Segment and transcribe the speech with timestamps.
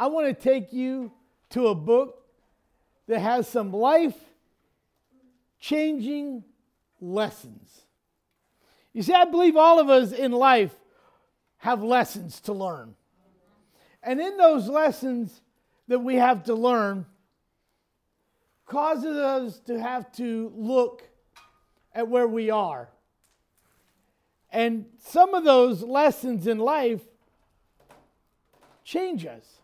[0.00, 1.12] I want to take you
[1.50, 2.24] to a book
[3.06, 4.14] that has some life
[5.58, 6.42] changing
[7.02, 7.82] lessons.
[8.94, 10.74] You see, I believe all of us in life
[11.58, 12.94] have lessons to learn.
[14.02, 15.42] And in those lessons
[15.86, 17.04] that we have to learn,
[18.64, 21.02] causes us to have to look
[21.94, 22.88] at where we are.
[24.50, 27.02] And some of those lessons in life
[28.82, 29.59] change us.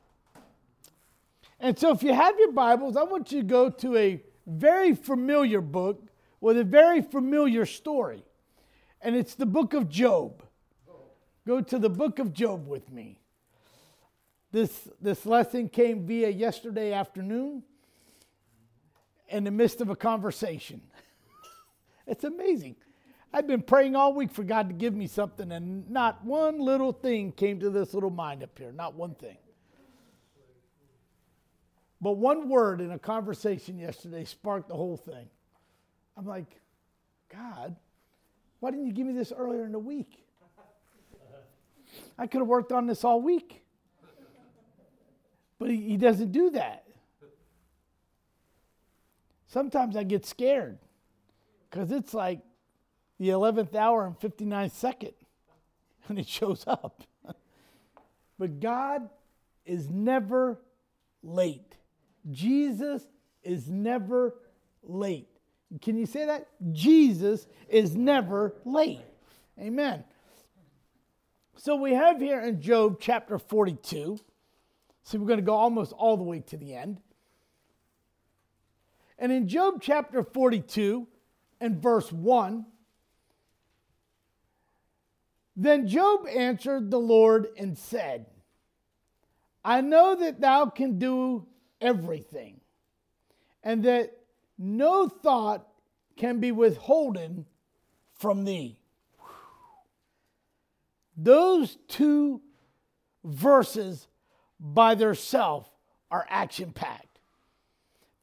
[1.58, 4.94] And so, if you have your Bibles, I want you to go to a very
[4.94, 6.02] familiar book
[6.40, 8.24] with a very familiar story.
[9.00, 10.42] And it's the book of Job.
[11.46, 13.20] Go to the book of Job with me.
[14.52, 17.62] This, this lesson came via yesterday afternoon
[19.28, 20.80] in the midst of a conversation.
[22.06, 22.76] it's amazing.
[23.32, 26.92] I've been praying all week for God to give me something, and not one little
[26.92, 28.72] thing came to this little mind up here.
[28.72, 29.36] Not one thing.
[32.00, 35.28] But one word in a conversation yesterday sparked the whole thing.
[36.16, 36.60] I'm like,
[37.32, 37.76] God,
[38.60, 40.24] why didn't you give me this earlier in the week?
[42.18, 43.62] I could have worked on this all week.
[45.58, 46.84] But he, he doesn't do that.
[49.46, 50.78] Sometimes I get scared
[51.70, 52.40] because it's like
[53.18, 55.12] the 11th hour and 59th second
[56.06, 57.02] when it shows up.
[58.38, 59.08] but God
[59.64, 60.60] is never
[61.22, 61.74] late.
[62.30, 63.06] Jesus
[63.42, 64.34] is never
[64.82, 65.28] late.
[65.82, 66.48] Can you say that?
[66.72, 69.00] Jesus is never late.
[69.58, 70.04] Amen.
[71.56, 74.18] So we have here in Job chapter 42.
[75.02, 77.00] So we're going to go almost all the way to the end.
[79.18, 81.06] And in Job chapter 42
[81.60, 82.66] and verse 1,
[85.56, 88.26] then Job answered the Lord and said,
[89.64, 91.46] I know that thou can do
[91.80, 92.60] everything,
[93.62, 94.16] and that
[94.58, 95.66] no thought
[96.16, 97.46] can be withholden
[98.14, 98.78] from thee.
[101.16, 102.40] Those two
[103.24, 104.06] verses
[104.60, 105.68] by themselves
[106.10, 107.20] are action packed.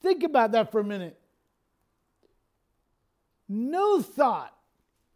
[0.01, 1.19] Think about that for a minute.
[3.47, 4.55] No thought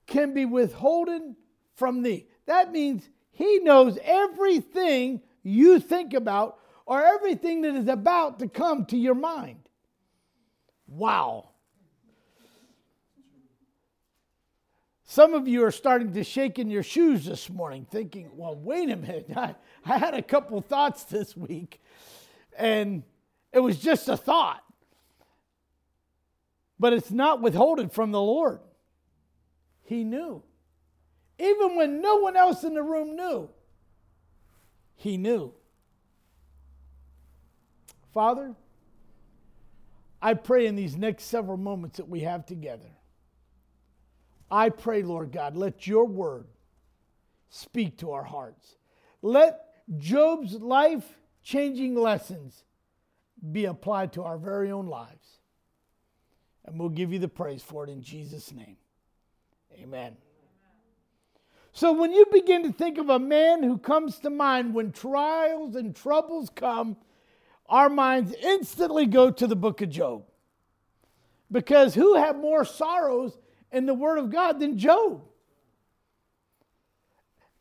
[0.06, 1.36] can be withholden
[1.76, 2.28] from thee.
[2.46, 8.86] That means he knows everything you think about or everything that is about to come
[8.86, 9.60] to your mind.
[10.88, 11.50] Wow.
[15.04, 18.90] Some of you are starting to shake in your shoes this morning, thinking, well, wait
[18.90, 19.30] a minute.
[19.36, 19.56] I,
[19.86, 21.82] I had a couple thoughts this week,
[22.58, 23.04] and
[23.52, 24.64] it was just a thought.
[26.80, 28.60] But it's not withholding from the Lord.
[29.84, 30.42] He knew.
[31.38, 33.50] Even when no one else in the room knew,
[34.96, 35.54] He knew.
[38.18, 38.56] Father,
[40.20, 42.90] I pray in these next several moments that we have together,
[44.50, 46.48] I pray, Lord God, let your word
[47.52, 48.76] speak to our hearts.
[49.22, 49.60] Let
[50.00, 51.06] Job's life
[51.44, 52.64] changing lessons
[53.52, 55.38] be applied to our very own lives.
[56.66, 58.78] And we'll give you the praise for it in Jesus' name.
[59.80, 60.18] Amen.
[61.72, 65.76] So, when you begin to think of a man who comes to mind when trials
[65.76, 66.98] and troubles come,
[67.70, 70.24] our minds instantly go to the book of Job.
[71.52, 73.38] Because who had more sorrows
[73.72, 75.22] in the Word of God than Job?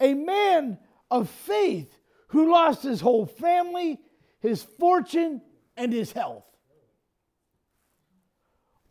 [0.00, 0.78] A man
[1.10, 3.98] of faith who lost his whole family,
[4.40, 5.40] his fortune,
[5.76, 6.44] and his health.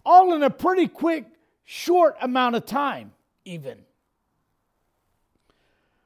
[0.06, 1.26] All in a pretty quick,
[1.64, 3.12] short amount of time,
[3.44, 3.80] even.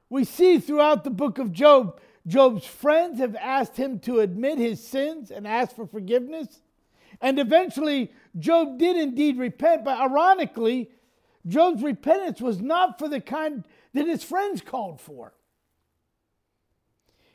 [0.10, 2.00] We see throughout the book of Job
[2.30, 6.62] Job's friends have asked him to admit his sins and ask for forgiveness.
[7.20, 10.92] And eventually, Job did indeed repent, but ironically,
[11.48, 15.34] Job's repentance was not for the kind that his friends called for.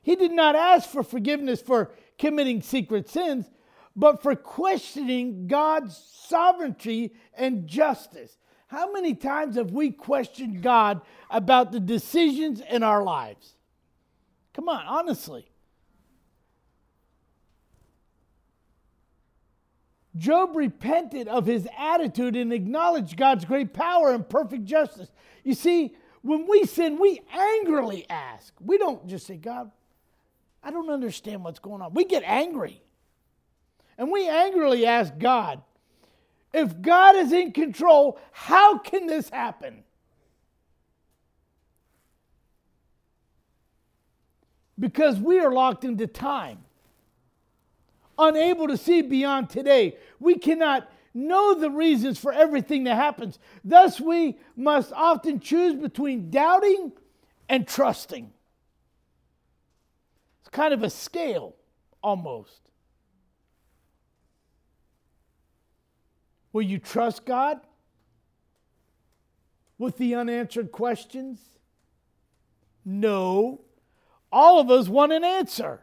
[0.00, 3.50] He did not ask for forgiveness for committing secret sins,
[3.96, 8.38] but for questioning God's sovereignty and justice.
[8.68, 13.53] How many times have we questioned God about the decisions in our lives?
[14.54, 15.46] Come on, honestly.
[20.16, 25.10] Job repented of his attitude and acknowledged God's great power and perfect justice.
[25.42, 28.54] You see, when we sin, we angrily ask.
[28.60, 29.70] We don't just say, God,
[30.62, 31.92] I don't understand what's going on.
[31.94, 32.80] We get angry.
[33.98, 35.62] And we angrily ask God,
[36.52, 39.83] if God is in control, how can this happen?
[44.78, 46.58] Because we are locked into time.
[48.18, 49.96] unable to see beyond today.
[50.20, 53.38] We cannot know the reasons for everything that happens.
[53.64, 56.92] Thus, we must often choose between doubting
[57.48, 58.32] and trusting.
[60.40, 61.54] It's kind of a scale
[62.02, 62.60] almost.
[66.52, 67.60] Will you trust God
[69.76, 71.40] with the unanswered questions?
[72.84, 73.60] No.
[74.34, 75.80] All of us want an answer.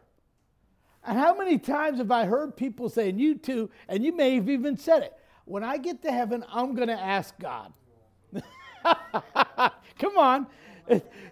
[1.06, 4.34] And how many times have I heard people say, and you too, and you may
[4.34, 5.14] have even said it,
[5.46, 7.72] when I get to heaven, I'm going to ask God.
[9.98, 10.46] Come on.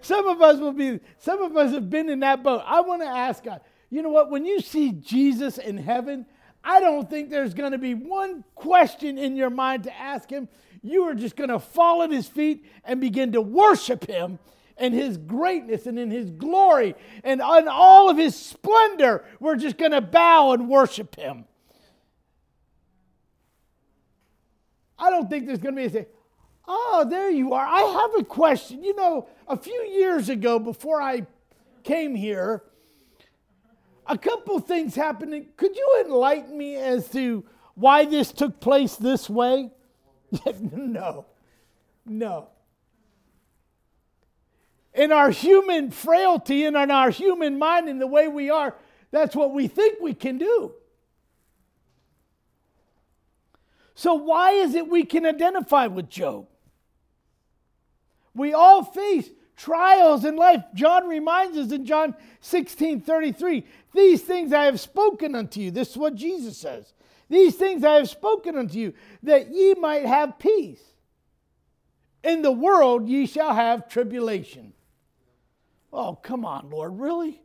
[0.01, 2.63] Some of us will be, some of us have been in that boat.
[2.65, 3.61] I want to ask God.
[3.91, 4.31] You know what?
[4.31, 6.25] When you see Jesus in heaven,
[6.65, 10.49] I don't think there's going to be one question in your mind to ask him.
[10.83, 14.39] You are just going to fall at his feet and begin to worship him
[14.81, 19.25] and his greatness and in his glory and on all of his splendor.
[19.39, 21.45] We're just going to bow and worship him.
[24.99, 26.09] I don't think there's going to be a say,
[26.67, 27.65] oh, there you are.
[27.65, 28.83] I have a question.
[28.83, 31.27] You know, a few years ago, before I
[31.85, 32.65] came here,
[34.07, 35.47] a couple things happened.
[35.57, 37.45] Could you enlighten me as to
[37.75, 39.71] why this took place this way?
[40.61, 41.27] no,
[42.07, 42.49] no
[44.95, 48.75] in our human frailty and in our human mind and the way we are,
[49.11, 50.73] that's what we think we can do.
[53.95, 56.47] So, why is it we can identify with Job?
[58.35, 60.65] We all face trials in life.
[60.75, 65.71] John reminds us in John 16 33, these things I have spoken unto you.
[65.71, 66.95] This is what Jesus says.
[67.29, 70.83] These things I have spoken unto you, that ye might have peace.
[72.25, 74.73] In the world ye shall have tribulation.
[75.93, 77.43] Oh, come on, Lord, really?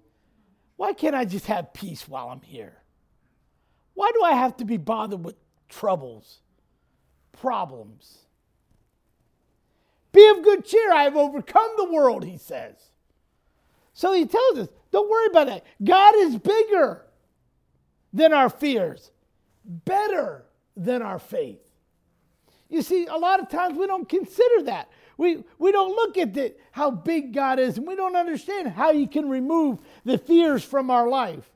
[0.77, 2.77] Why can't I just have peace while I'm here?
[3.94, 5.36] Why do I have to be bothered with
[5.69, 6.39] troubles,
[7.31, 8.19] problems?
[10.12, 10.94] Be of good cheer.
[10.94, 12.75] I have overcome the world, he says.
[13.94, 15.65] So he tells us, don't worry about that.
[15.83, 17.06] God is bigger
[18.13, 19.12] than our fears,
[19.65, 20.45] better
[20.75, 21.62] than our faith.
[22.69, 24.89] You see, a lot of times we don't consider that.
[25.17, 28.94] We, we don't look at the, how big God is, and we don't understand how
[28.94, 31.50] He can remove the fears from our life.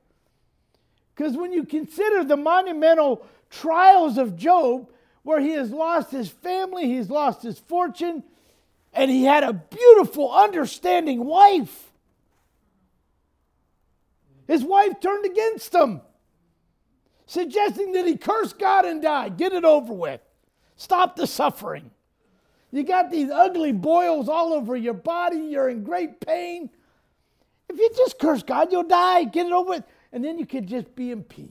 [1.16, 4.90] Because when you consider the monumental trials of Job,
[5.24, 8.24] where he has lost his family, he's lost his fortune,
[8.94, 11.92] and he had a beautiful, understanding wife.
[14.48, 16.02] His wife turned against him,
[17.28, 19.30] suggesting that he curse God and die.
[19.30, 20.22] Get it over with.
[20.76, 21.92] Stop the suffering.
[22.72, 25.40] You got these ugly boils all over your body.
[25.40, 26.70] You're in great pain.
[27.68, 29.24] If you just curse God, you'll die.
[29.24, 29.84] Get it over with.
[30.12, 31.50] And then you can just be in peace.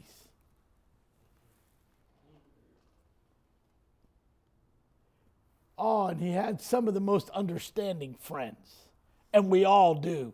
[5.77, 8.89] Oh, and he had some of the most understanding friends.
[9.33, 10.33] And we all do.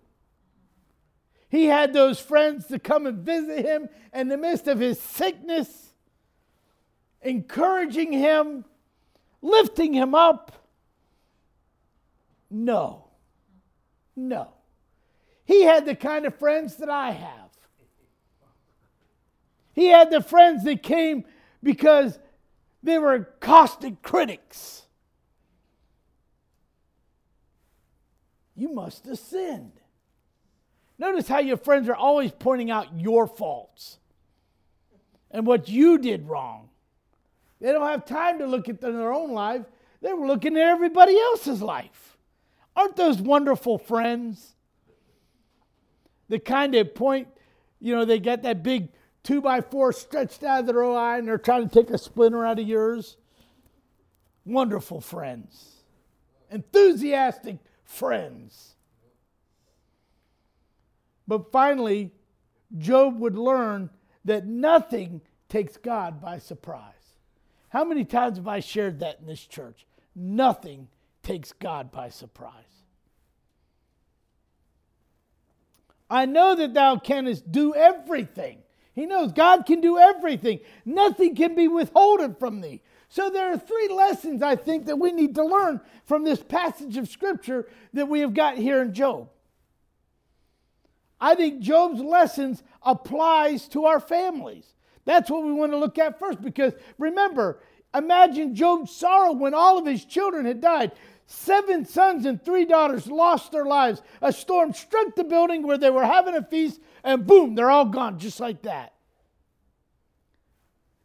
[1.51, 5.93] He had those friends to come and visit him in the midst of his sickness,
[7.21, 8.65] encouraging him,
[9.43, 10.64] lifting him up
[12.55, 13.09] no.
[14.15, 14.53] No.
[15.45, 17.51] He had the kind of friends that I have.
[19.73, 21.25] He had the friends that came
[21.65, 22.19] because
[22.83, 24.83] they were caustic critics.
[28.55, 29.81] You must have sinned.
[30.97, 33.99] Notice how your friends are always pointing out your faults
[35.33, 36.69] and what you did wrong.
[37.61, 39.65] They don't have time to look at their own life,
[40.01, 42.14] they were looking at everybody else's life.
[42.77, 44.55] Aren't those wonderful friends?
[46.29, 47.29] The kind of point,
[47.81, 48.89] you know, they get that big
[49.23, 52.45] two by four stretched out of their eye and they're trying to take a splinter
[52.45, 53.17] out of yours.
[54.45, 55.83] Wonderful friends,
[56.51, 58.75] enthusiastic friends.
[61.27, 62.13] But finally,
[62.77, 63.89] Job would learn
[64.25, 66.93] that nothing takes God by surprise.
[67.71, 69.87] How many times have I shared that in this church?
[70.15, 70.89] Nothing
[71.25, 72.53] takes God by surprise.
[76.09, 78.59] I know that thou canst do everything.
[78.95, 80.61] He knows God can do everything.
[80.85, 82.83] Nothing can be withholden from thee.
[83.09, 86.97] So there are three lessons I think that we need to learn from this passage
[86.97, 89.29] of scripture that we have got here in Job.
[91.21, 94.75] I think Job's lessons applies to our families.
[95.05, 97.61] That's what we want to look at first because remember,
[97.95, 100.93] imagine Job's sorrow when all of his children had died.
[101.27, 104.03] Seven sons and three daughters lost their lives.
[104.21, 107.87] A storm struck the building where they were having a feast, and boom, they're all
[107.87, 108.93] gone just like that.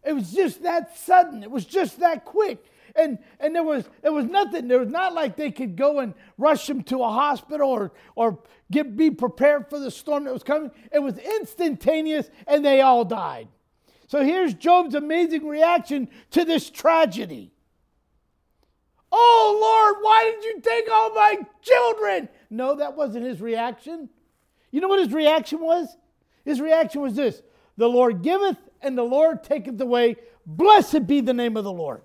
[0.04, 1.44] It was just that sudden.
[1.44, 2.64] It was just that quick.
[2.96, 4.68] And, and there was there was nothing.
[4.68, 8.40] There was not like they could go and rush them to a hospital or or
[8.72, 10.72] get be prepared for the storm that was coming.
[10.92, 13.48] It was instantaneous, and they all died.
[14.08, 17.52] So here's Job's amazing reaction to this tragedy.
[19.12, 22.30] Oh Lord, why did you take all my children?
[22.50, 24.10] No, that wasn't his reaction.
[24.72, 25.98] You know what his reaction was?
[26.46, 27.42] His reaction was this
[27.78, 30.18] The Lord giveth and the Lord taketh away.
[30.46, 32.02] Blessed be the name of the Lord.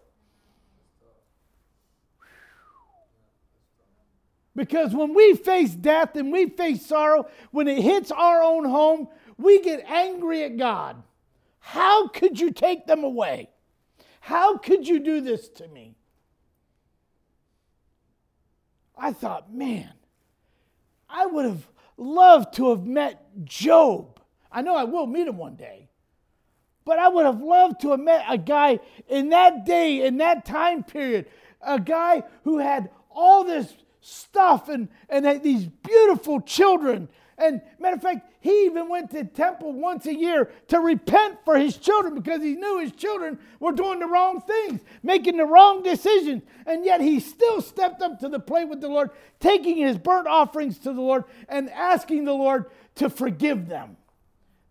[4.56, 9.08] Because when we face death and we face sorrow, when it hits our own home,
[9.36, 11.02] we get angry at God.
[11.58, 13.48] How could you take them away?
[14.20, 15.96] How could you do this to me?
[18.96, 19.92] I thought, man,
[21.08, 24.20] I would have loved to have met Job.
[24.50, 25.88] I know I will meet him one day.
[26.84, 30.44] But I would have loved to have met a guy in that day, in that
[30.44, 31.26] time period,
[31.60, 37.08] a guy who had all this stuff and, and these beautiful children.
[37.36, 41.58] And matter of fact, he even went to temple once a year to repent for
[41.58, 45.82] his children because he knew his children were doing the wrong things, making the wrong
[45.82, 46.42] decisions.
[46.66, 49.10] And yet he still stepped up to the plate with the Lord,
[49.40, 53.96] taking his burnt offerings to the Lord and asking the Lord to forgive them.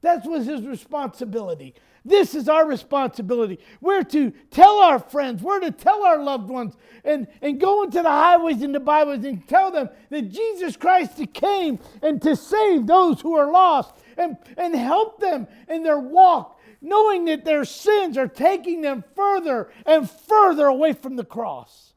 [0.01, 1.75] That was his responsibility.
[2.05, 3.59] This is our responsibility.
[3.79, 8.01] We're to tell our friends, we're to tell our loved ones, and, and go into
[8.01, 12.87] the highways and the byways and tell them that Jesus Christ came and to save
[12.87, 18.17] those who are lost and, and help them in their walk, knowing that their sins
[18.17, 21.93] are taking them further and further away from the cross.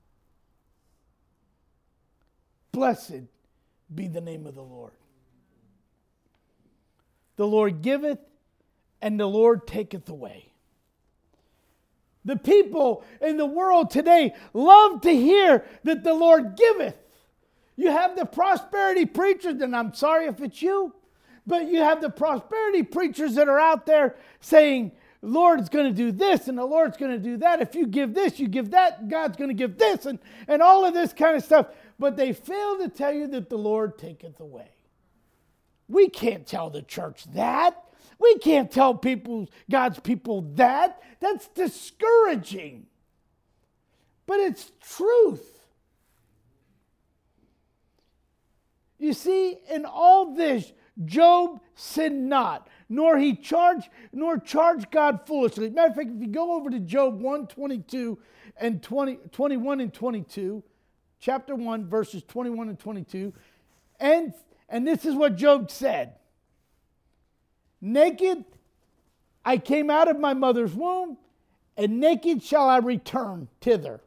[2.70, 3.22] Blessed
[3.92, 4.92] be the name of the Lord.
[7.36, 8.18] The Lord giveth
[9.00, 10.52] and the Lord taketh away.
[12.24, 16.96] The people in the world today love to hear that the Lord giveth.
[17.76, 20.92] You have the prosperity preachers, and I'm sorry if it's you,
[21.46, 26.12] but you have the prosperity preachers that are out there saying, Lord's going to do
[26.12, 27.60] this and the Lord's going to do that.
[27.60, 30.84] If you give this, you give that, God's going to give this, and, and all
[30.84, 31.68] of this kind of stuff.
[31.98, 34.70] But they fail to tell you that the Lord taketh away.
[35.88, 37.82] We can't tell the church that.
[38.18, 41.02] We can't tell people, God's people that.
[41.20, 42.86] That's discouraging.
[44.26, 45.56] But it's truth.
[48.98, 50.72] You see, in all this,
[51.04, 55.68] Job sinned not, nor he charged, nor charged God foolishly.
[55.68, 58.18] Matter of fact, if you go over to Job 1 22
[58.56, 60.62] and 20, 21 and 22,
[61.20, 63.34] chapter 1, verses 21 and 22,
[64.00, 64.32] and,
[64.68, 66.14] and this is what Job said.
[67.80, 68.44] Naked
[69.46, 71.16] I came out of my mother's womb,
[71.76, 74.00] and naked shall I return thither.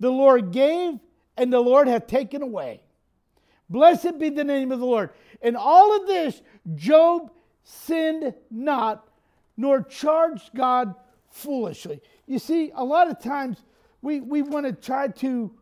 [0.00, 0.98] The Lord gave,
[1.36, 2.80] and the Lord hath taken away.
[3.68, 5.10] Blessed be the name of the Lord.
[5.42, 6.40] In all of this,
[6.74, 7.30] Job
[7.62, 9.06] sinned not,
[9.58, 10.94] nor charged God
[11.30, 12.00] foolishly.
[12.26, 13.58] You see, a lot of times
[14.00, 15.52] we, we want to try to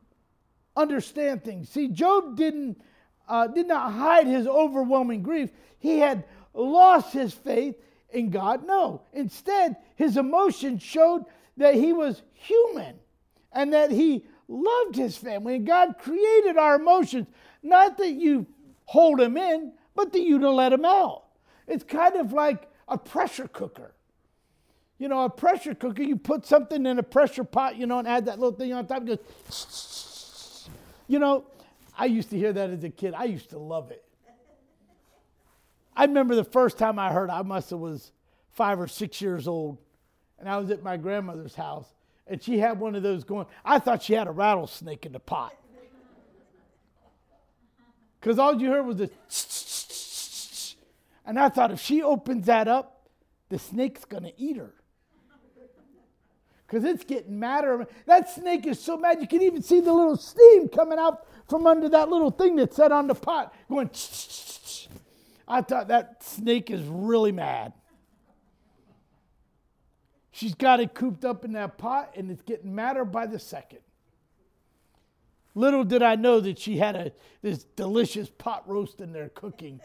[0.76, 1.70] understand things.
[1.70, 2.80] See, Job didn't,
[3.28, 5.50] uh, did not hide his overwhelming grief.
[5.80, 6.24] He had
[6.56, 7.76] lost his faith
[8.10, 8.66] in God.
[8.66, 9.02] No.
[9.12, 11.24] Instead, his emotion showed
[11.56, 12.96] that he was human
[13.52, 15.56] and that he loved his family.
[15.56, 17.26] And God created our emotions,
[17.62, 18.46] not that you
[18.84, 21.24] hold them in, but that you don't let them out.
[21.66, 23.92] It's kind of like a pressure cooker.
[24.98, 28.08] You know, a pressure cooker, you put something in a pressure pot, you know, and
[28.08, 30.68] add that little thing on top, it goes,
[31.06, 31.44] you know,
[31.98, 33.14] I used to hear that as a kid.
[33.14, 34.05] I used to love it.
[35.96, 38.12] I remember the first time I heard, I must have was
[38.50, 39.78] five or six years old,
[40.38, 41.86] and I was at my grandmother's house,
[42.26, 43.46] and she had one of those going.
[43.64, 45.54] I thought she had a rattlesnake in the pot,
[48.20, 50.76] because all you heard was this,
[51.24, 53.08] and I thought if she opens that up,
[53.48, 54.74] the snake's gonna eat her.
[56.66, 57.86] Because it's getting madder.
[58.06, 61.64] That snake is so mad you can even see the little steam coming out from
[61.64, 63.88] under that little thing that's set on the pot, going.
[65.48, 67.72] I thought that snake is really mad.
[70.32, 73.78] She's got it cooped up in that pot and it's getting madder by the second.
[75.54, 79.80] Little did I know that she had a, this delicious pot roast in there cooking.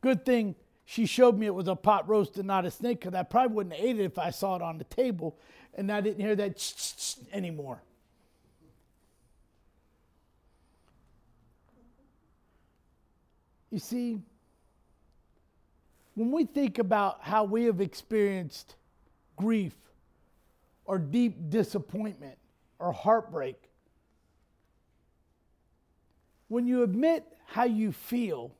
[0.00, 0.54] Good thing
[0.86, 3.54] she showed me it was a pot roast and not a snake because I probably
[3.54, 5.38] wouldn't have ate it if I saw it on the table
[5.74, 7.82] and I didn't hear that anymore.
[13.74, 14.20] You see,
[16.14, 18.76] when we think about how we have experienced
[19.34, 19.74] grief
[20.84, 22.38] or deep disappointment
[22.78, 23.60] or heartbreak,
[26.46, 28.54] when you admit how you feel,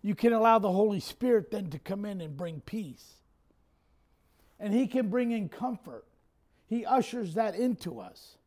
[0.00, 3.16] you can allow the Holy Spirit then to come in and bring peace.
[4.58, 6.06] And He can bring in comfort.
[6.66, 8.38] He ushers that into us.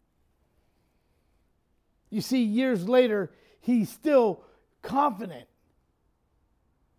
[2.10, 3.30] You see, years later,
[3.62, 4.44] he's still
[4.86, 5.48] confident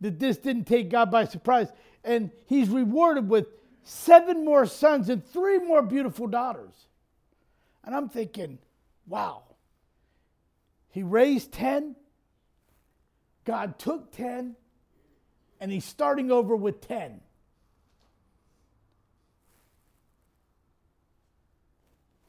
[0.00, 1.72] that this didn't take God by surprise.
[2.04, 3.46] And he's rewarded with
[3.82, 6.74] seven more sons and three more beautiful daughters.
[7.84, 8.58] And I'm thinking,
[9.06, 9.42] wow.
[10.90, 11.94] He raised 10,
[13.44, 14.56] God took 10,
[15.60, 17.20] and he's starting over with 10.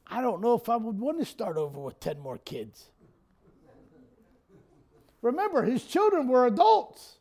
[0.10, 2.90] I don't know if I would want to start over with 10 more kids.
[5.28, 7.18] Remember, his children were adults.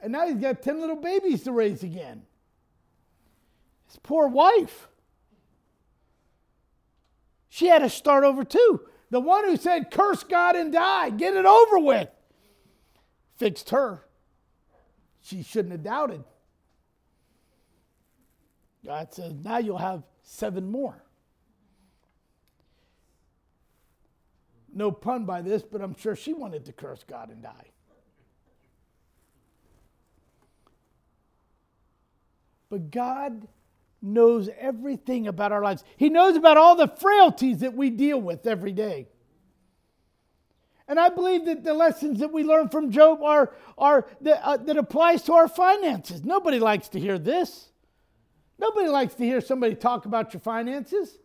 [0.00, 2.22] And now he's got 10 little babies to raise again.
[3.86, 4.88] His poor wife.
[7.48, 8.80] She had to start over too.
[9.10, 12.08] The one who said, Curse God and die, get it over with,
[13.36, 14.04] fixed her.
[15.20, 16.24] She shouldn't have doubted.
[18.84, 21.03] God says, now you'll have seven more.
[24.74, 27.70] No pun by this, but I'm sure she wanted to curse God and die.
[32.68, 33.46] But God
[34.02, 35.84] knows everything about our lives.
[35.96, 39.06] He knows about all the frailties that we deal with every day.
[40.88, 44.56] And I believe that the lessons that we learn from Job are, are that, uh,
[44.58, 46.24] that applies to our finances.
[46.24, 47.70] Nobody likes to hear this.
[48.58, 51.18] Nobody likes to hear somebody talk about your finances.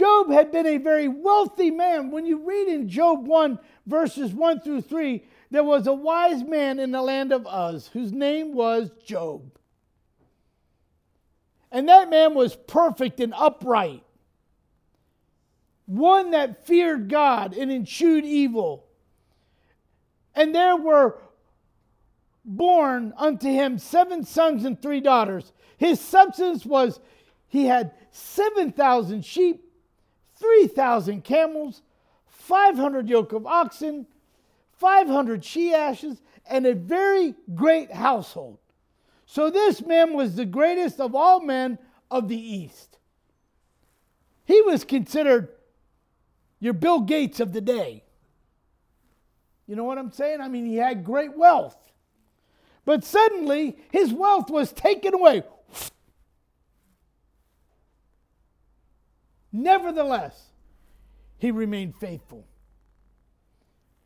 [0.00, 2.10] Job had been a very wealthy man.
[2.10, 6.78] When you read in Job 1, verses 1 through 3, there was a wise man
[6.78, 9.58] in the land of Uz whose name was Job.
[11.70, 14.02] And that man was perfect and upright,
[15.84, 18.86] one that feared God and eschewed evil.
[20.34, 21.18] And there were
[22.42, 25.52] born unto him seven sons and three daughters.
[25.76, 27.00] His substance was
[27.48, 29.66] he had 7,000 sheep,
[30.40, 31.82] 3,000 camels,
[32.26, 34.06] 500 yoke of oxen,
[34.72, 38.58] 500 she asses, and a very great household.
[39.26, 41.78] So this man was the greatest of all men
[42.10, 42.98] of the East.
[44.44, 45.50] He was considered
[46.58, 48.02] your Bill Gates of the day.
[49.68, 50.40] You know what I'm saying?
[50.40, 51.76] I mean, he had great wealth.
[52.84, 55.44] But suddenly, his wealth was taken away.
[59.52, 60.50] Nevertheless,
[61.38, 62.44] he remained faithful.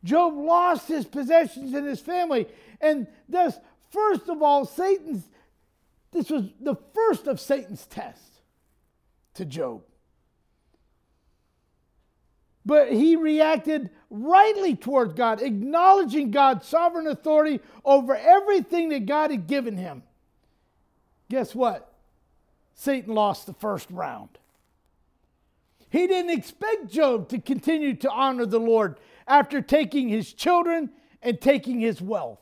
[0.03, 2.47] Job lost his possessions and his family.
[2.79, 3.57] And thus,
[3.91, 5.27] first of all, Satan's,
[6.11, 8.41] this was the first of Satan's tests
[9.33, 9.81] to Job.
[12.65, 19.45] But he reacted rightly toward God, acknowledging God's sovereign authority over everything that God had
[19.45, 20.03] given him.
[21.29, 21.93] Guess what?
[22.73, 24.29] Satan lost the first round.
[25.89, 30.89] He didn't expect Job to continue to honor the Lord after taking his children
[31.21, 32.39] and taking his wealth.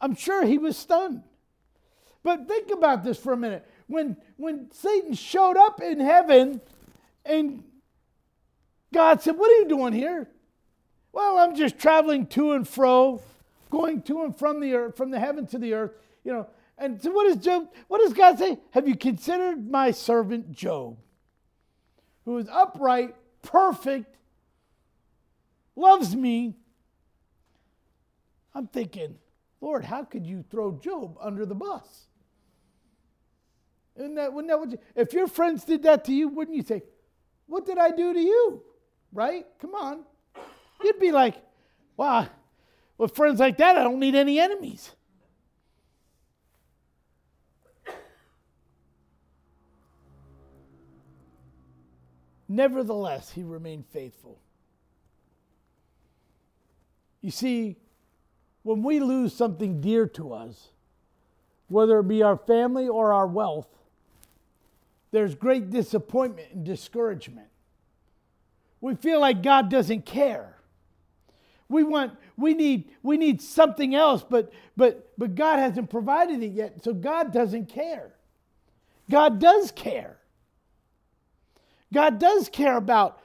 [0.00, 1.22] I'm sure he was stunned.
[2.22, 6.60] But think about this for a minute when, when Satan showed up in heaven
[7.24, 7.64] and
[8.92, 10.28] God said, What are you doing here?
[11.12, 13.20] Well, I'm just traveling to and fro,
[13.68, 15.92] going to and from the earth, from the heaven to the earth,
[16.24, 16.46] you know.
[16.80, 18.58] And so what does Job, what does God say?
[18.70, 20.96] Have you considered my servant Job,
[22.24, 24.16] who is upright, perfect,
[25.76, 26.56] loves me?
[28.54, 29.16] I'm thinking,
[29.60, 32.06] Lord, how could you throw Job under the bus?
[33.96, 36.82] Isn't that, wouldn't that if your friends did that to you, wouldn't you say,
[37.46, 38.62] What did I do to you?
[39.12, 39.44] Right?
[39.60, 40.04] Come on.
[40.82, 41.34] You'd be like,
[41.98, 42.26] Wow,
[42.96, 44.92] with friends like that, I don't need any enemies.
[52.52, 54.36] Nevertheless, he remained faithful.
[57.20, 57.76] You see,
[58.64, 60.70] when we lose something dear to us,
[61.68, 63.68] whether it be our family or our wealth,
[65.12, 67.46] there's great disappointment and discouragement.
[68.80, 70.56] We feel like God doesn't care.
[71.68, 76.50] We want we need we need something else but but but God hasn't provided it
[76.50, 76.82] yet.
[76.82, 78.10] So God doesn't care.
[79.08, 80.19] God does care.
[81.92, 83.20] God does care about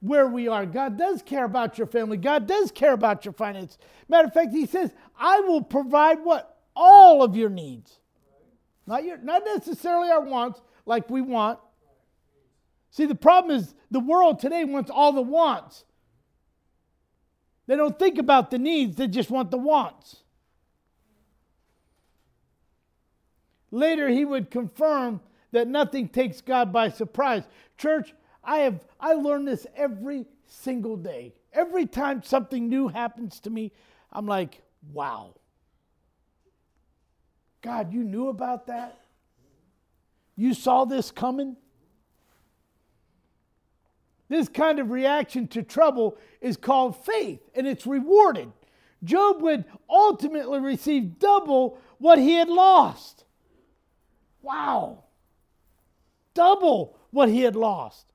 [0.00, 0.66] where we are.
[0.66, 2.16] God does care about your family.
[2.16, 3.78] God does care about your finance.
[4.08, 6.56] Matter of fact, He says, I will provide what?
[6.74, 7.98] All of your needs.
[8.86, 11.58] Not, your, not necessarily our wants, like we want.
[12.90, 15.84] See, the problem is the world today wants all the wants.
[17.66, 20.16] They don't think about the needs, they just want the wants.
[23.70, 25.20] Later, he would confirm
[25.52, 27.44] that nothing takes God by surprise.
[27.76, 31.34] Church, I have I learn this every single day.
[31.52, 33.72] Every time something new happens to me,
[34.12, 35.34] I'm like, wow.
[37.62, 38.98] God, you knew about that?
[40.36, 41.56] You saw this coming?
[44.28, 48.52] This kind of reaction to trouble is called faith, and it's rewarded.
[49.02, 53.24] Job would ultimately receive double what he had lost.
[54.42, 55.04] Wow.
[56.38, 58.06] Double what he had lost.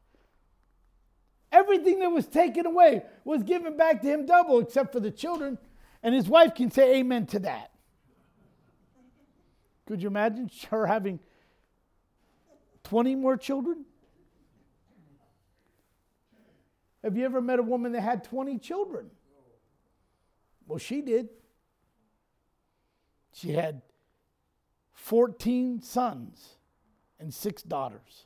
[1.52, 5.58] Everything that was taken away was given back to him double, except for the children.
[6.02, 7.72] And his wife can say amen to that.
[9.86, 11.20] Could you imagine her having
[12.86, 13.84] 20 more children?
[17.04, 19.12] Have you ever met a woman that had 20 children?
[20.66, 21.28] Well, she did.
[23.34, 23.82] She had
[24.94, 26.56] 14 sons
[27.24, 28.26] and six daughters.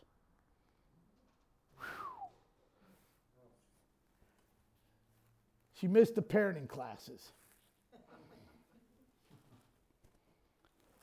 [5.79, 7.31] She missed the parenting classes.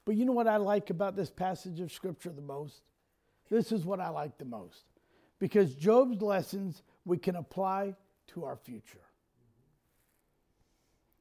[0.04, 2.83] But you know what I like about this passage of Scripture the most?
[3.48, 4.85] This is what I like the most.
[5.38, 7.94] Because Job's lessons we can apply
[8.28, 8.98] to our future.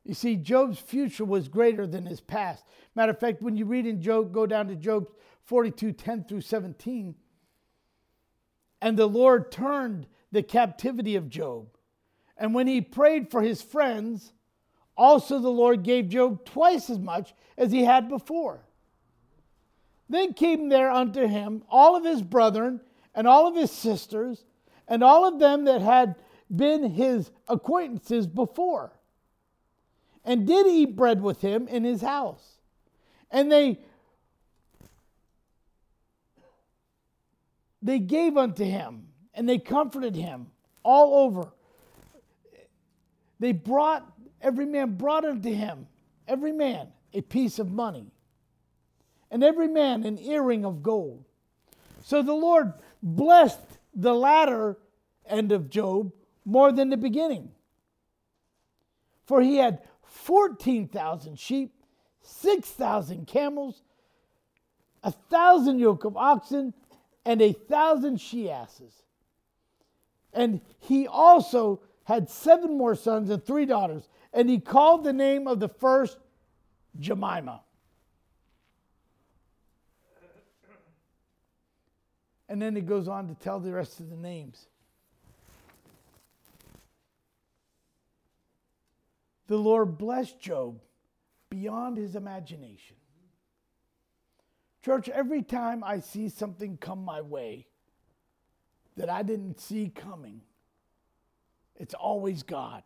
[0.03, 2.65] You see, Job's future was greater than his past.
[2.95, 5.07] Matter of fact, when you read in Job, go down to Job
[5.45, 7.15] 42 10 through 17.
[8.81, 11.67] And the Lord turned the captivity of Job.
[12.37, 14.33] And when he prayed for his friends,
[14.97, 18.65] also the Lord gave Job twice as much as he had before.
[20.09, 22.81] Then came there unto him all of his brethren
[23.15, 24.43] and all of his sisters
[24.87, 26.15] and all of them that had
[26.53, 28.99] been his acquaintances before
[30.25, 32.59] and did eat bread with him in his house.
[33.31, 33.79] And they
[37.83, 40.47] they gave unto him and they comforted him
[40.83, 41.51] all over.
[43.39, 44.09] They brought
[44.41, 45.87] every man brought unto him
[46.27, 48.11] every man a piece of money
[49.29, 51.25] and every man an earring of gold.
[52.01, 53.59] So the Lord blessed
[53.93, 54.77] the latter
[55.25, 56.11] end of Job
[56.45, 57.51] more than the beginning.
[59.25, 61.73] For he had 14,000 sheep,
[62.21, 63.83] 6,000 camels,
[65.03, 66.73] a thousand yoke of oxen,
[67.25, 68.93] and a thousand she asses.
[70.33, 75.47] And he also had seven more sons and three daughters, and he called the name
[75.47, 76.17] of the first
[76.99, 77.61] Jemima.
[82.49, 84.67] And then he goes on to tell the rest of the names.
[89.47, 90.79] The Lord blessed Job
[91.49, 92.95] beyond his imagination.
[94.83, 97.67] Church, every time I see something come my way
[98.97, 100.41] that I didn't see coming,
[101.77, 102.83] it's always God.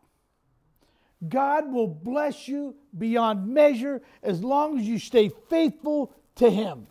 [1.27, 6.86] God will bless you beyond measure as long as you stay faithful to Him.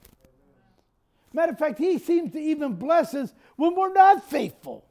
[1.33, 4.85] Matter of fact, He seems to even bless us when we're not faithful.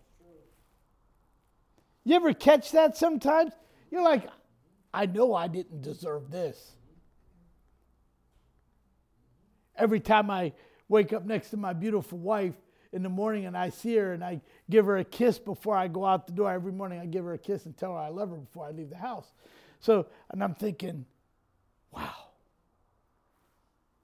[2.05, 3.51] You ever catch that sometimes?
[3.91, 4.29] You're like,
[4.93, 6.75] I know I didn't deserve this.
[9.77, 10.53] Every time I
[10.87, 12.55] wake up next to my beautiful wife
[12.91, 15.87] in the morning and I see her and I give her a kiss before I
[15.87, 18.09] go out the door, every morning I give her a kiss and tell her I
[18.09, 19.27] love her before I leave the house.
[19.79, 21.05] So, and I'm thinking,
[21.91, 22.29] wow,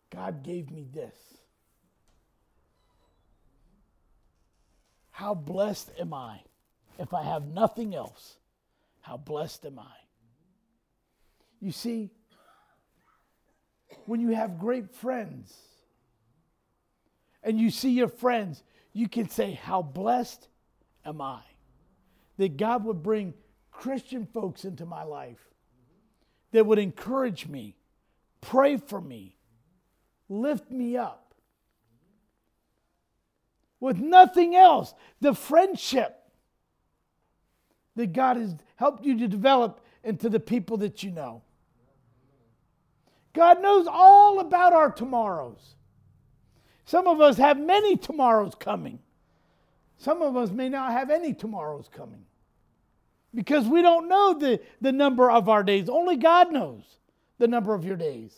[0.10, 1.16] God gave me this.
[5.12, 6.42] How blessed am I
[7.00, 8.38] if I have nothing else?
[9.02, 9.94] How blessed am I?
[11.60, 12.10] You see,
[14.12, 15.56] when you have great friends
[17.43, 20.50] and you see your friends, you can say, How blessed
[21.06, 21.39] am I
[22.36, 23.34] that God would bring
[23.71, 25.39] Christian folks into my life
[26.52, 27.78] that would encourage me,
[28.41, 29.38] pray for me,
[30.28, 31.34] lift me up.
[33.80, 36.21] With nothing else, the friendship
[37.95, 41.43] that God has helped you to develop into the people that you know.
[43.34, 45.76] God knows all about our tomorrows.
[46.86, 49.00] Some of us have many tomorrows coming.
[49.98, 52.26] Some of us may not have any tomorrows coming
[53.34, 55.88] because we don't know the, the number of our days.
[55.88, 56.84] Only God knows
[57.38, 58.36] the number of your days.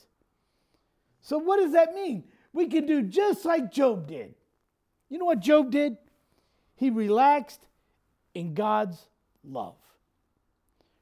[1.22, 2.26] So, what does that mean?
[2.52, 4.36] We can do just like Job did.
[5.10, 5.98] You know what Job did?
[6.76, 7.62] He relaxed
[8.34, 8.98] in God's
[9.44, 9.76] love.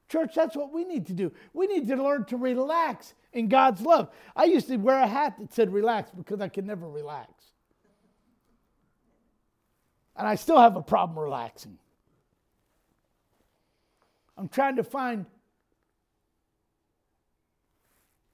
[0.08, 1.32] Church, that's what we need to do.
[1.52, 4.10] We need to learn to relax in God's love.
[4.36, 7.30] I used to wear a hat that said relax because I could never relax.
[10.16, 11.78] And I still have a problem relaxing.
[14.36, 15.26] I'm trying to find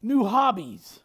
[0.03, 1.01] new hobbies.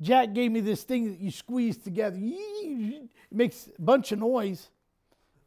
[0.00, 2.18] Jack gave me this thing that you squeeze together.
[2.20, 4.68] It makes a bunch of noise.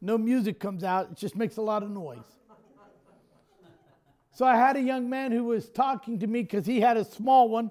[0.00, 2.35] No music comes out, it just makes a lot of noise.
[4.36, 7.06] So I had a young man who was talking to me because he had a
[7.06, 7.70] small one.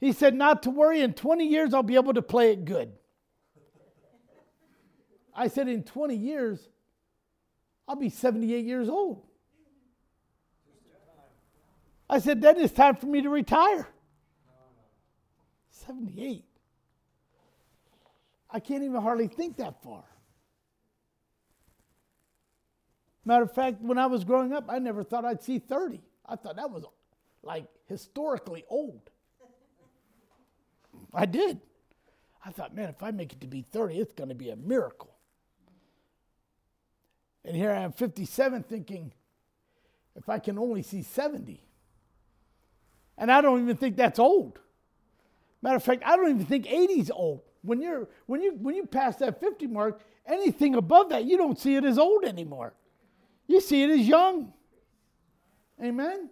[0.00, 2.90] He said, Not to worry, in 20 years I'll be able to play it good.
[5.32, 6.58] I said, In 20 years,
[7.86, 9.28] I'll be 78 years old.
[12.10, 13.86] I said, Then it's time for me to retire.
[15.70, 16.44] 78.
[18.50, 20.02] I can't even hardly think that far.
[23.26, 26.00] Matter of fact, when I was growing up, I never thought I'd see 30.
[26.24, 26.84] I thought that was
[27.42, 29.10] like historically old.
[31.12, 31.60] I did.
[32.44, 34.56] I thought, man, if I make it to be 30, it's going to be a
[34.56, 35.12] miracle.
[37.44, 39.12] And here I am, 57, thinking,
[40.14, 41.60] if I can only see 70.
[43.18, 44.60] And I don't even think that's old.
[45.62, 47.42] Matter of fact, I don't even think 80 is old.
[47.62, 51.58] When you're when you when you pass that 50 mark, anything above that, you don't
[51.58, 52.74] see it as old anymore.
[53.46, 54.52] You see it as young.
[55.82, 56.30] Amen.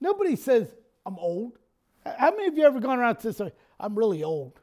[0.00, 0.68] Nobody says
[1.04, 1.58] I'm old.
[2.04, 4.60] How many of you ever gone around and said, I'm really old?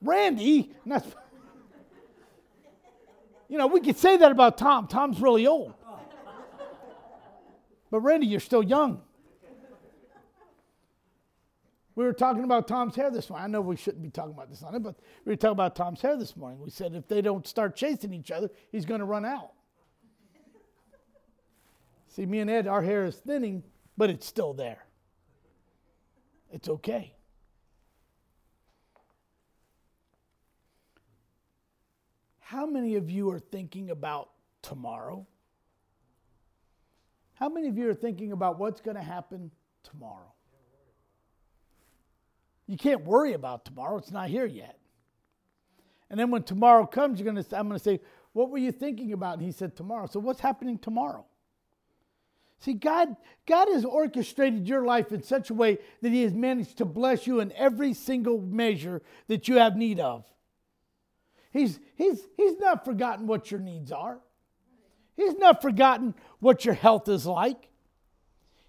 [0.00, 0.72] Randy,
[3.48, 4.86] you know, we could say that about Tom.
[4.86, 5.74] Tom's really old.
[7.90, 9.02] But Randy, you're still young.
[11.94, 13.46] We were talking about Tom's hair this morning.
[13.46, 15.74] I know we shouldn't be talking about this on it, but we were talking about
[15.74, 16.60] Tom's hair this morning.
[16.60, 19.50] We said if they don't start chasing each other, he's going to run out.
[22.18, 23.62] See, me and Ed, our hair is thinning,
[23.96, 24.84] but it's still there.
[26.50, 27.14] It's okay.
[32.40, 34.30] How many of you are thinking about
[34.62, 35.28] tomorrow?
[37.34, 39.52] How many of you are thinking about what's going to happen
[39.84, 40.32] tomorrow?
[42.66, 43.96] You can't worry about tomorrow.
[43.96, 44.76] It's not here yet.
[46.10, 48.00] And then when tomorrow comes, you're gonna, I'm going to say,
[48.32, 49.34] What were you thinking about?
[49.34, 50.08] And he said, Tomorrow.
[50.08, 51.24] So what's happening tomorrow?
[52.60, 53.16] See, God,
[53.46, 57.26] God has orchestrated your life in such a way that He has managed to bless
[57.26, 60.24] you in every single measure that you have need of.
[61.52, 64.18] He's, he's, he's not forgotten what your needs are.
[65.16, 67.68] He's not forgotten what your health is like.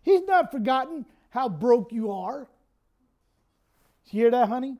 [0.01, 2.47] He's not forgotten how broke you are.
[4.05, 4.77] You hear that, honey?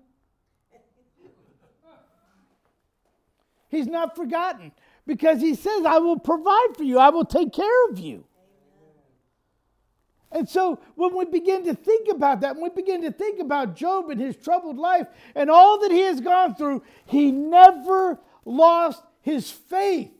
[3.69, 4.72] He's not forgotten
[5.06, 8.26] because he says, I will provide for you, I will take care of you.
[10.31, 13.75] And so when we begin to think about that, when we begin to think about
[13.75, 19.03] Job and his troubled life and all that he has gone through, he never lost
[19.21, 20.11] his faith.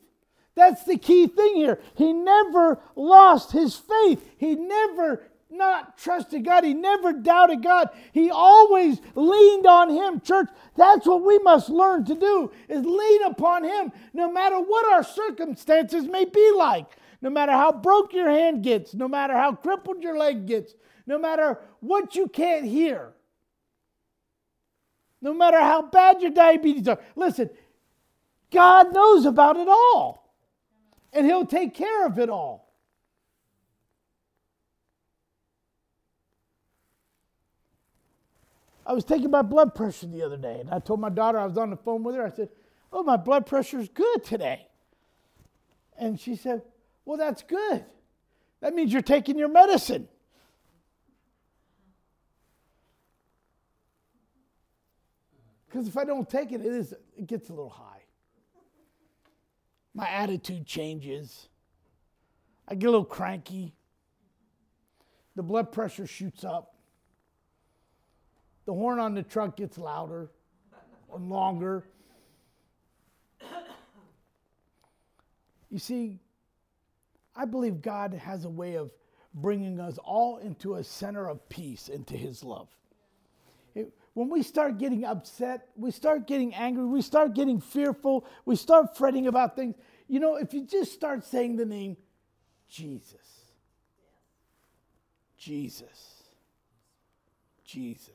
[0.56, 1.80] That's the key thing here.
[1.94, 4.22] He never lost his faith.
[4.36, 6.64] He never not trusted God.
[6.64, 7.90] He never doubted God.
[8.12, 10.20] He always leaned on him.
[10.20, 14.86] Church, that's what we must learn to do is lean upon him no matter what
[14.92, 16.96] our circumstances may be like.
[17.22, 20.74] No matter how broke your hand gets, no matter how crippled your leg gets,
[21.06, 23.12] no matter what you can't hear.
[25.20, 26.98] No matter how bad your diabetes are.
[27.14, 27.50] Listen,
[28.50, 30.34] God knows about it all.
[31.12, 32.72] And he'll take care of it all.
[38.86, 41.46] I was taking my blood pressure the other day, and I told my daughter I
[41.46, 42.24] was on the phone with her.
[42.24, 42.48] I said,
[42.92, 44.66] "Oh, my blood pressure's good today."
[45.96, 46.62] And she said,
[47.04, 47.84] "Well, that's good.
[48.60, 50.08] That means you're taking your medicine."
[55.66, 58.02] Because if I don't take it, it is it gets a little high.
[59.94, 61.48] My attitude changes.
[62.66, 63.74] I get a little cranky.
[65.36, 66.74] The blood pressure shoots up
[68.70, 70.30] the horn on the truck gets louder
[71.12, 71.84] and longer.
[75.72, 76.18] You see,
[77.34, 78.90] I believe God has a way of
[79.34, 82.68] bringing us all into a center of peace, into His love.
[83.74, 88.56] It, when we start getting upset, we start getting angry, we start getting fearful, we
[88.56, 89.76] start fretting about things,
[90.08, 91.96] you know, if you just start saying the name
[92.68, 93.14] Jesus,
[95.38, 96.24] Jesus,
[97.64, 98.10] Jesus,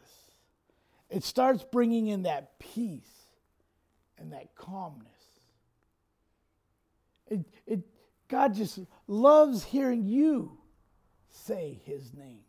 [1.10, 3.04] it starts bringing in that peace
[4.18, 5.08] and that calmness.
[7.28, 7.80] It, it,
[8.28, 10.58] God just loves hearing you
[11.30, 12.40] say his name.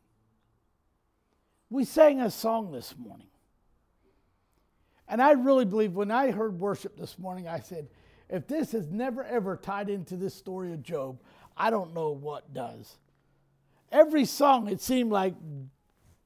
[1.69, 3.27] We sang a song this morning.
[5.09, 7.89] And I really believe when I heard worship this morning, I said,
[8.29, 11.21] if this has never ever tied into this story of Job,
[11.57, 12.97] I don't know what does.
[13.93, 15.35] Every song, it seemed like,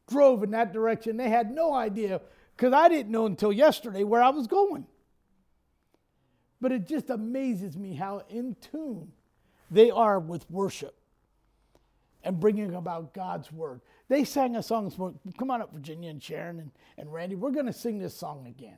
[0.08, 1.16] drove in that direction.
[1.16, 2.20] They had no idea,
[2.56, 4.86] because I didn't know until yesterday where I was going.
[6.60, 9.12] But it just amazes me how in tune
[9.70, 10.96] they are with worship
[12.22, 13.80] and bringing about God's word.
[14.08, 15.18] They sang a song this morning.
[15.38, 17.36] Come on up, Virginia and Sharon and, and Randy.
[17.36, 18.76] We're going to sing this song again.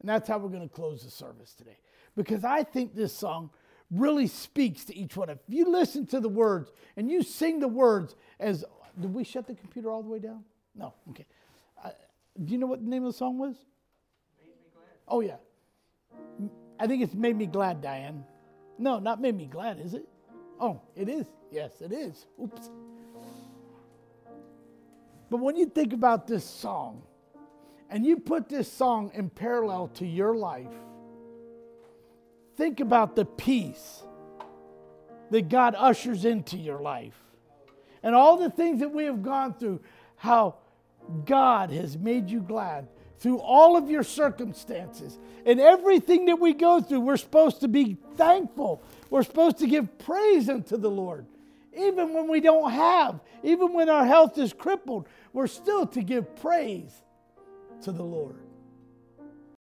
[0.00, 1.78] And that's how we're going to close the service today.
[2.16, 3.50] Because I think this song
[3.90, 5.30] really speaks to each one.
[5.30, 8.64] If you listen to the words and you sing the words as,
[9.00, 10.44] did we shut the computer all the way down?
[10.74, 11.26] No, okay.
[11.82, 11.90] Uh,
[12.42, 13.56] do you know what the name of the song was?
[15.08, 15.36] Oh, yeah.
[16.78, 18.24] I think it's Made Me Glad, Diane.
[18.82, 20.08] No, not Made Me Glad, is it?
[20.60, 21.26] Oh, it is.
[21.52, 22.26] Yes, it is.
[22.42, 22.68] Oops.
[25.30, 27.02] But when you think about this song,
[27.88, 30.74] and you put this song in parallel to your life,
[32.56, 34.02] think about the peace
[35.30, 37.18] that God ushers into your life.
[38.02, 39.80] And all the things that we have gone through,
[40.16, 40.56] how
[41.24, 42.88] God has made you glad
[43.22, 45.16] through all of your circumstances.
[45.46, 48.82] And everything that we go through, we're supposed to be thankful.
[49.10, 51.26] We're supposed to give praise unto the Lord.
[51.72, 56.34] Even when we don't have, even when our health is crippled, we're still to give
[56.36, 56.92] praise
[57.82, 58.40] to the Lord.